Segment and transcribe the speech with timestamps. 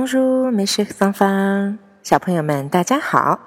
[0.00, 3.40] Bonjour, mes chers enfants，小朋友们，大家好。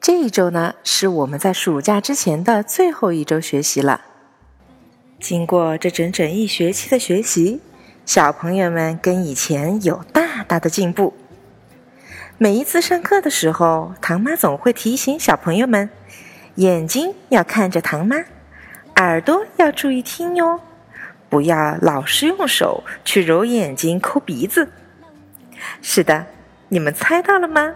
[0.00, 4.02] 这一周呢，是我们在暑假之前的最后一周学习了。
[5.18, 7.60] 经过这整整一学期的学习，
[8.06, 11.12] 小朋友们跟以前有大大的进步。
[12.38, 15.90] 每一次上课的时候，唐妈总会提醒小朋友们：
[16.54, 18.16] 眼睛要看着唐妈，
[18.94, 20.60] 耳朵要注意听哟。
[21.28, 24.68] 不要老是用手去揉眼睛、抠鼻子。
[25.82, 26.26] 是的，
[26.68, 27.74] 你们猜到了吗？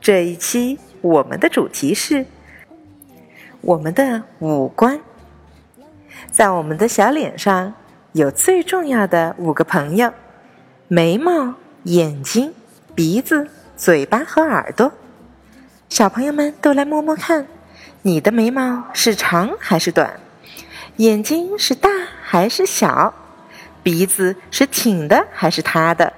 [0.00, 2.26] 这一期我们的主题是
[3.60, 5.00] 我们的五官。
[6.30, 7.74] 在我们的小脸上
[8.12, 10.12] 有最重要的五个朋友：
[10.88, 12.52] 眉毛、眼睛、
[12.94, 14.92] 鼻子、嘴巴和耳朵。
[15.88, 17.46] 小朋友们都来摸摸看，
[18.02, 20.18] 你的眉毛是长还是短？
[20.96, 21.88] 眼睛是大
[22.22, 23.12] 还是小？
[23.82, 26.12] 鼻子是挺的还是塌的？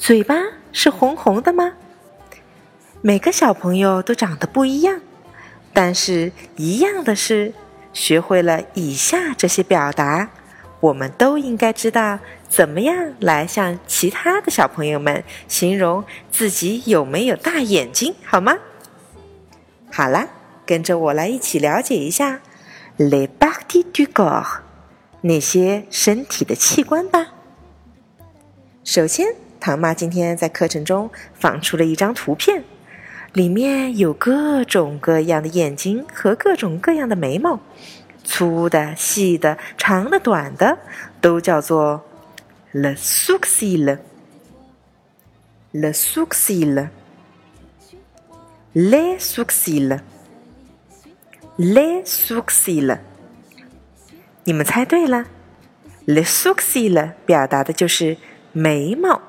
[0.00, 0.34] 嘴巴
[0.72, 1.74] 是红红的吗？
[3.02, 4.98] 每个小朋友都长得不一样，
[5.74, 7.52] 但是一样的是，
[7.92, 10.30] 学会了以下这些表达，
[10.80, 18.56] 我们都应该知道怎么样来向其他的小朋友们形容自己有没有大眼睛，好吗？
[19.92, 20.26] 好啦，
[20.64, 22.40] 跟着我来一起了解一下。
[22.96, 24.62] Les parties du g o r
[25.20, 27.34] 那些身体的器官吧。
[28.82, 32.64] 首先，唐妈今天在课程中放出了一张图片，
[33.34, 37.60] 里面有各种各样的眼睛和各种各样的眉毛，
[38.24, 40.78] 粗的、细的、长的、短的，
[41.20, 42.02] 都叫做
[42.72, 43.98] le sourcil。
[45.72, 46.88] le sourcil，les
[49.20, 50.00] sourcils。
[51.56, 52.98] Les sourcils，
[54.44, 55.26] 你们猜对了。
[56.06, 58.16] Les sourcils 表达的就是
[58.52, 59.20] 眉毛。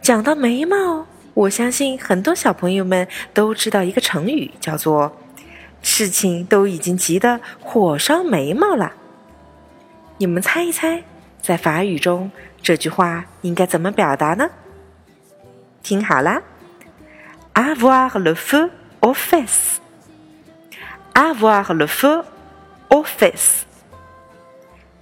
[0.00, 5.16] 讲到眉毛，我相信很多小朋友们都知道一个成语，叫做
[5.82, 8.92] “事情都已经急得火烧眉毛了”。
[10.18, 11.02] 你们猜一猜，
[11.40, 12.30] 在法语中
[12.62, 14.50] 这句话应该怎么表达呢？
[15.82, 16.42] 听好啦
[17.54, 19.78] ，avoir le feu aux fesses。
[21.14, 22.24] Avoir le feu
[22.88, 23.64] aux fesses，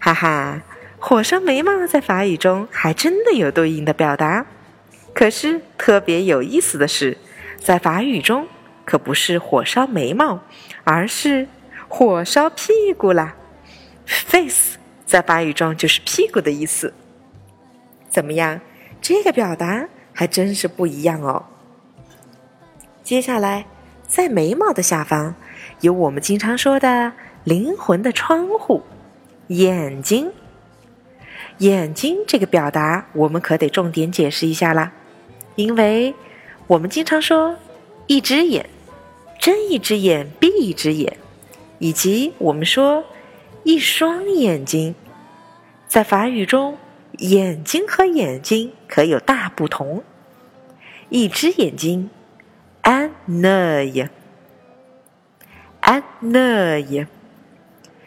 [0.01, 0.61] 哈哈，
[0.99, 4.45] 火烧眉毛在法语中还真的有对应的表达。
[5.21, 7.19] 可是特别有意思的是，
[7.59, 8.49] 在法语中
[8.87, 10.41] 可不是火烧眉毛，
[10.83, 11.47] 而是
[11.89, 13.37] 火烧屁股啦。
[14.07, 16.95] Face 在法语中就是屁股的意思。
[18.09, 18.63] 怎么样？
[19.03, 21.45] 这个表达还真是不一样哦。
[23.03, 23.67] 接下来，
[24.07, 25.35] 在眉毛的下方。
[25.83, 27.13] 有我们经常说的
[27.45, 28.83] 灵魂的窗户，
[29.49, 30.33] 眼睛。
[31.59, 34.93] 眼睛这个表达，我们可得重点解释一下啦，
[35.61, 36.15] 因为
[36.69, 37.57] 我们经常说
[38.07, 38.71] 一只眼，
[39.39, 41.19] 睁一只眼闭一只眼，
[41.79, 43.05] 以及我们说
[43.63, 44.95] 一双眼睛，
[45.87, 46.79] 在法语中，
[47.19, 50.03] 眼睛和眼睛可有大不同。
[51.11, 52.09] 一只眼睛
[52.85, 54.09] ，un œil。
[55.81, 57.07] 安那耶，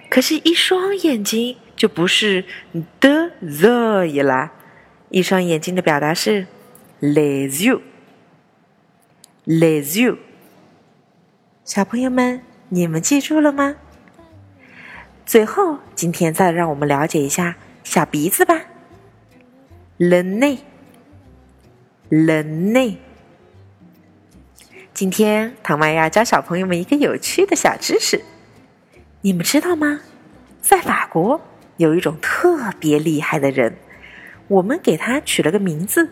[0.09, 2.45] 可是，一双眼睛就不是
[2.99, 4.53] 的 the 啦。
[5.09, 6.47] 一双眼睛的表达是
[7.03, 10.17] les yeux，les yeux。
[11.65, 13.75] 小朋友们，你们记住了吗？
[15.25, 18.61] 最后，今天再让我们了解一下小鼻子吧。
[19.97, 22.95] le nez，le nez。
[24.93, 28.23] 今天唐妈要教小朋友们一个有趣的小知识，
[29.19, 29.99] 你们知道吗？
[30.61, 31.41] 在法国
[31.75, 33.75] 有一种特别厉害的人，
[34.47, 36.11] 我们给他取了个名字，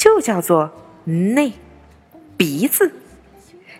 [0.00, 0.72] 就叫做
[1.04, 1.52] 内
[2.38, 2.90] 鼻子。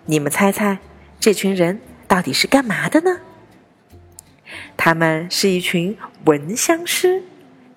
[0.05, 0.77] 你们猜猜，
[1.19, 3.21] 这群人到底是干嘛的呢？
[4.77, 5.97] 他们是一群
[6.27, 7.23] 闻香师，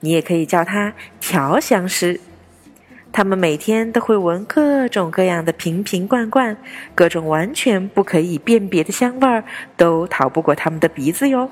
[0.01, 2.19] 你也可以叫他调香师。
[3.13, 6.57] 他们每天都会闻各种各样的瓶瓶罐罐，
[6.93, 9.45] 各种完全不可以辨别的香味儿
[9.77, 11.49] 都逃不过他们的鼻子哟。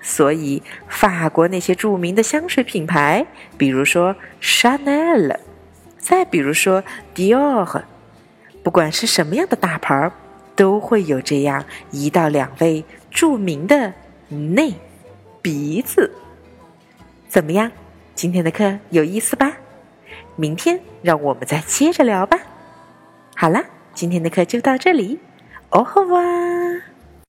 [0.00, 3.26] 所以，法国那些著名的香水品牌，
[3.58, 5.36] 比如说 Chanel，
[6.04, 6.84] 再比如说
[7.14, 7.82] Dior，
[8.62, 10.12] 不管是什么样的大牌儿，
[10.54, 13.94] 都会有这样一到两位著名的
[14.28, 14.74] 内
[15.40, 16.12] 鼻子。
[17.26, 17.72] 怎么样？
[18.14, 19.50] 今天的课有意思吧？
[20.36, 22.38] 明天让我们再接着聊吧。
[23.34, 23.64] 好了，
[23.94, 25.18] 今天的课就到这里，
[25.70, 26.20] 哦吼哇。